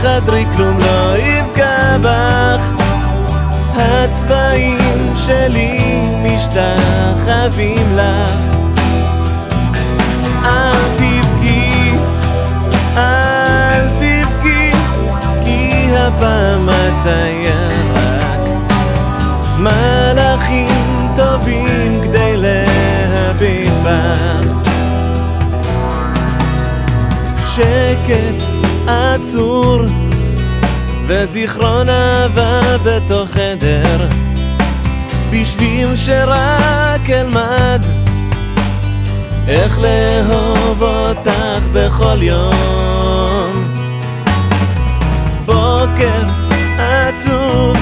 [0.00, 2.62] בחדרי כלום לא יפגע בך
[3.76, 5.78] הצבעים שלי
[6.22, 8.56] משתחווים לך
[10.44, 11.92] אל תבכי
[12.96, 14.70] אל תבכי,
[15.44, 18.40] כי הפעם אציין רק
[19.58, 24.70] מלאכים טובים כדי להביט בך.
[27.54, 28.49] שקט
[28.90, 29.82] עצור
[31.06, 34.06] וזיכרון אהבה בתוך חדר
[35.30, 37.82] בשביל שרק אלמד
[39.48, 43.74] איך לאהוב אותך בכל יום.
[45.46, 46.22] בוקר
[46.78, 47.76] עצוב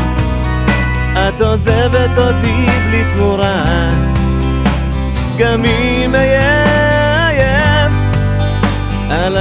[1.12, 3.64] את עוזבת אותי בלי תמורה.
[5.38, 6.57] גם אם אהיה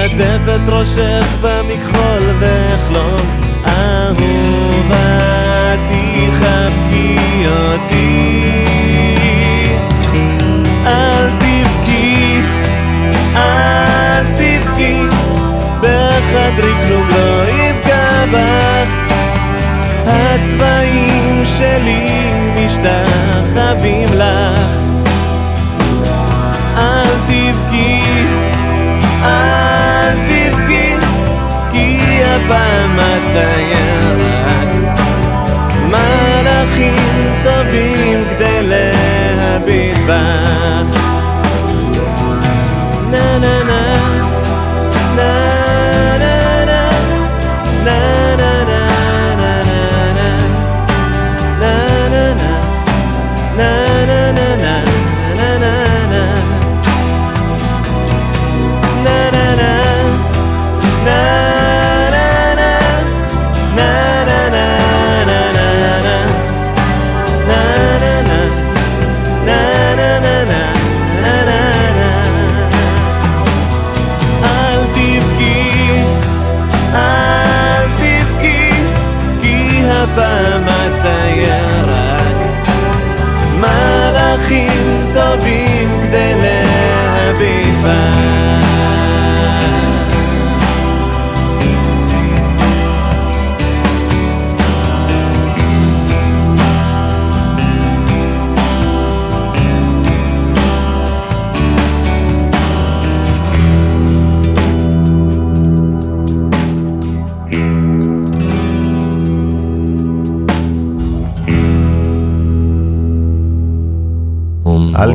[0.08, 3.22] אלטף את ראשך במכחול ואחלום
[3.68, 5.08] אהובתי
[6.32, 8.41] חבקי אותי
[10.86, 12.41] אל תבכי,
[13.36, 15.03] אל תבכי,
[15.82, 18.89] בחדרי כלום לא יפגע בך.
[20.05, 24.86] הצבעים שלי משתחווים לך.
[32.47, 34.97] פעם הצייר רק
[35.88, 40.66] מלאכים טובים כדי להביט בה.
[84.38, 85.76] מלאכים תביא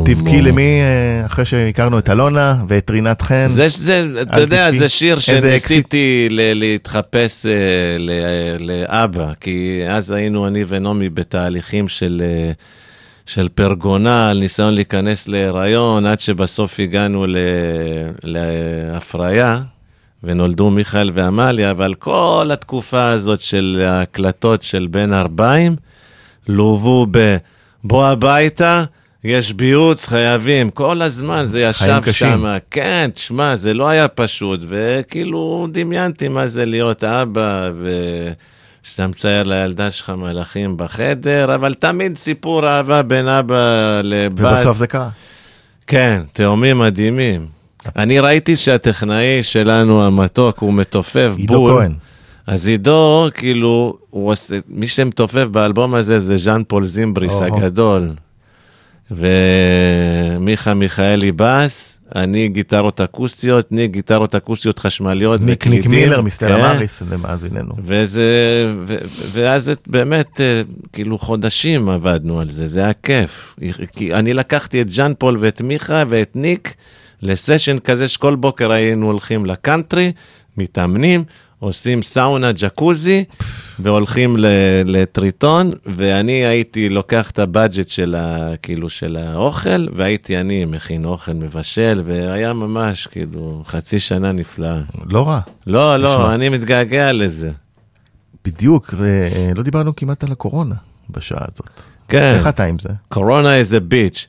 [0.06, 3.46] תבכי למי אה, אחרי שהכרנו את אלונה ואת רינת חן?
[3.48, 4.78] זה, זה, אתה יודע, תבכי.
[4.78, 7.52] זה שיר שניסיתי ל- להתחפש אה,
[7.98, 8.10] ל-
[8.70, 12.52] לאבא, כי אז היינו אני ונעמי בתהליכים של, אה,
[13.26, 17.36] של פרגונה, על ניסיון להיכנס להיריון, עד שבסוף הגענו ל-
[18.22, 19.60] להפריה,
[20.24, 25.76] ונולדו מיכאל ועמליה, אבל כל התקופה הזאת של ההקלטות של בין ארבעים,
[26.48, 27.36] לוו ב...
[27.84, 28.84] בוא הביתה,
[29.24, 30.70] יש ביוץ, חייבים.
[30.70, 32.00] כל הזמן זה ישב.
[32.12, 32.56] שם.
[32.70, 37.70] כן, תשמע, זה לא היה פשוט, וכאילו דמיינתי מה זה להיות אבא,
[38.82, 44.40] ושאתה מצייר לילדה שלך מלאכים בחדר, אבל תמיד סיפור אהבה בין אבא לבת.
[44.40, 45.08] ובסוף זה קרה.
[45.86, 47.46] כן, תאומים מדהימים.
[47.96, 51.72] אני ראיתי שהטכנאי שלנו המתוק הוא מתופף עידו בול.
[51.72, 51.92] כהן.
[52.46, 57.40] אז עידו, כאילו, הוא עושה, מי שמתופף באלבום הזה זה ז'אן פול זימבריס.
[57.40, 58.10] הגדול.
[59.16, 65.86] ומיכה מיכאלי בס, אני גיטרות אקוסטיות, ניק גיטרות אקוסטיות חשמליות ניק ניק.
[65.86, 66.62] מילר מסטלה כן.
[66.62, 67.74] מאריס למאזיננו.
[67.84, 68.28] וזה,
[68.86, 68.96] ו,
[69.32, 73.56] ואז את באמת, אה, כאילו חודשים עבדנו על זה, זה היה כיף.
[73.96, 76.74] כי אני לקחתי את ז'אן פול ואת מיכה ואת ניק
[77.22, 80.12] לסשן כזה שכל בוקר היינו הולכים לקאנטרי,
[80.58, 81.24] מתאמנים,
[81.62, 83.24] עושים סאונה ג'קוזי
[83.78, 84.36] והולכים
[84.84, 91.32] לטריטון, ואני הייתי לוקח את הבאג'ט של, ה, כאילו, של האוכל, והייתי אני מכין אוכל,
[91.32, 94.80] מבשל, והיה ממש כאילו חצי שנה נפלאה.
[95.10, 95.40] לא רע.
[95.66, 96.34] לא, לא, תשמע.
[96.34, 97.50] אני מתגעגע לזה.
[98.44, 100.74] בדיוק, ולא דיברנו כמעט על הקורונה
[101.10, 101.70] בשעה הזאת.
[102.08, 102.88] כן, איך אתה עם זה?
[103.08, 104.28] קורונה איזה ביץ'.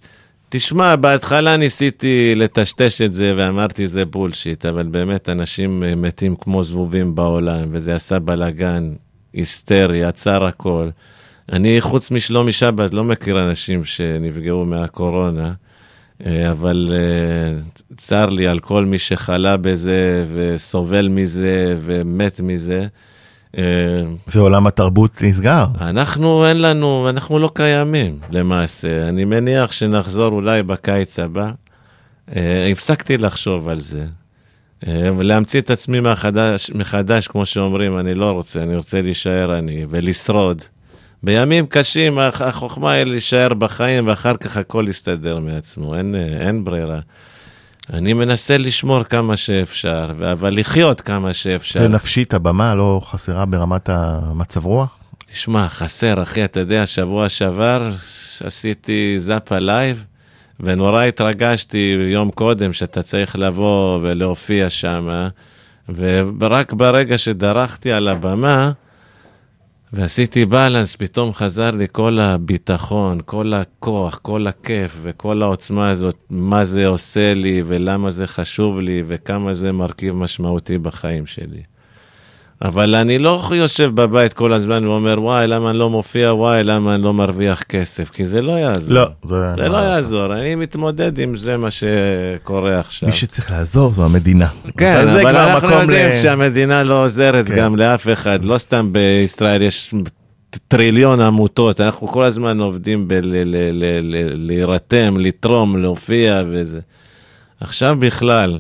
[0.56, 6.64] תשמע, בהתחלה ניסיתי לטשטש את זה ואמרתי זה בולשיט, אבל באמת אנשים אה, מתים כמו
[6.64, 8.94] זבובים בעולם, וזה עשה בלאגן,
[9.34, 10.90] היסטרי, עצר הכל.
[11.52, 15.54] אני, חוץ משלומי שבת, לא מכיר אנשים שנפגעו מהקורונה,
[16.26, 17.60] אה, אבל אה,
[17.98, 22.88] צר לי על כל מי שחלה בזה וסובל מזה ומת מזה.
[23.58, 23.64] אה,
[24.28, 25.66] ועולם התרבות נסגר.
[25.82, 29.10] אנחנו, אין לנו, אנחנו לא קיימים למעשה.
[29.10, 31.50] אני מניח שנחזור אולי בקיץ הבא.
[32.36, 34.06] אה, הפסקתי לחשוב על זה.
[34.88, 39.86] אה, ולהמציא את עצמי מחדש, מחדש, כמו שאומרים, אני לא רוצה, אני רוצה להישאר אני
[39.90, 40.62] ולשרוד.
[41.24, 47.00] בימים קשים הח- החוכמה היא להישאר בחיים ואחר כך הכל יסתדר מעצמו, אין, אין ברירה.
[47.90, 51.80] אני מנסה לשמור כמה שאפשר, אבל לחיות כמה שאפשר.
[51.84, 54.98] ונפשית הבמה לא חסרה ברמת המצב רוח?
[55.26, 57.90] תשמע, חסר, אחי, אתה יודע, שבוע שעבר
[58.44, 60.04] עשיתי זאפה live,
[60.60, 65.28] ונורא התרגשתי יום קודם שאתה צריך לבוא ולהופיע שם,
[66.40, 68.72] ורק ברגע שדרכתי על הבמה,
[69.96, 76.66] ועשיתי בלנס, פתאום חזר לי כל הביטחון, כל הכוח, כל הכיף וכל העוצמה הזאת, מה
[76.66, 81.64] זה עושה לי ולמה זה חשוב לי וכמה זה מרכיב משמעותי בחיים שלי.
[82.62, 86.96] אבל אני לא יושב בבית כל הזמן ואומר, וואי, למה אני לא מופיע, וואי, למה
[86.96, 88.94] אני לא מרוויח כסף, כי זה לא יעזור.
[88.94, 93.10] לא, זה זה לא יעזור, אני מתמודד עם זה מה שקורה עכשיו.
[93.10, 94.48] מי שצריך לעזור זו המדינה.
[94.78, 97.56] כן, אבל אנחנו יודעים ל- שהמדינה לא עוזרת כן.
[97.56, 99.94] גם לאף אחד, לא סתם בישראל יש
[100.68, 103.08] טריליון עמותות, אנחנו כל הזמן עובדים
[103.88, 106.80] בלהירתם, לתרום, להופיע וזה.
[107.62, 108.60] עכשיו בכלל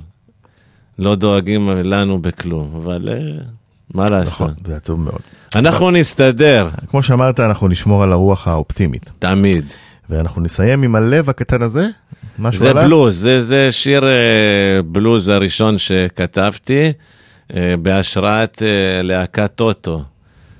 [0.99, 3.19] לא דואגים לנו בכלום, אבל אה,
[3.93, 4.41] מה לעשות?
[4.41, 5.19] נכון, זה עצוב מאוד.
[5.55, 9.11] אנחנו נסתדר, כמו שאמרת, אנחנו נשמור על הרוח האופטימית.
[9.19, 9.65] תמיד.
[10.09, 11.87] ואנחנו נסיים עם הלב הקטן הזה,
[12.39, 12.83] משהו זה עליו?
[12.83, 16.91] בלוז, זה, זה שיר אה, בלוז הראשון שכתבתי,
[17.55, 20.03] אה, בהשראת אה, להקת טוטו,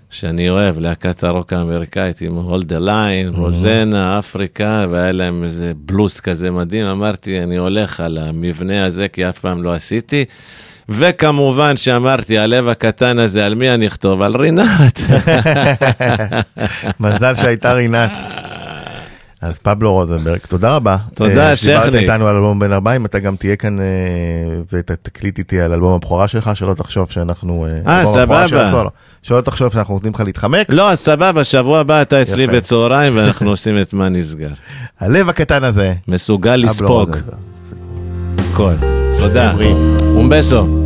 [0.09, 6.51] שאני אוהב, להקת הרוק האמריקאית עם הולד הליין, רוזנה, אפריקה, והיה להם איזה בלוז כזה
[6.51, 6.85] מדהים.
[6.85, 10.25] אמרתי, אני הולך על המבנה הזה, כי אף פעם לא עשיתי.
[10.89, 14.21] וכמובן שאמרתי, הלב הקטן הזה, על מי אני אכתוב?
[14.21, 14.99] על רינת.
[16.99, 18.11] מזל שהייתה רינת.
[19.43, 20.97] אז פבלו רוזנברג, תודה רבה.
[21.13, 22.01] תודה, אה, שדיברת שכניק.
[22.01, 23.85] איתנו על אלבום בן 40, אתה גם תהיה כאן אה,
[24.73, 27.67] ותקליט איתי על אלבום הבכורה שלך, שלא תחשוב שאנחנו...
[27.87, 28.45] אה, של סבבה.
[29.23, 30.67] שלא תחשוב שאנחנו נותנים לך להתחמק.
[30.69, 32.47] לא, סבבה, שבוע הבא אתה אצלי.
[32.47, 34.49] בצהריים ואנחנו עושים את מה נסגר.
[34.99, 35.93] הלב הקטן הזה.
[36.07, 37.17] מסוגל לספוג.
[38.51, 39.02] הכל.
[39.23, 39.53] תודה.
[40.15, 40.55] אומבסו.
[40.57, 40.83] לא.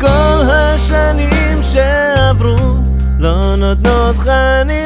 [0.00, 2.56] כל השנים שעברו
[3.18, 4.79] לא נותנות חנינה.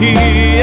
[0.00, 0.61] אל